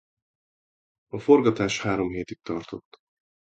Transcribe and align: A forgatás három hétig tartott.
A 1.07 1.19
forgatás 1.19 1.81
három 1.81 2.09
hétig 2.09 2.37
tartott. 2.41 2.97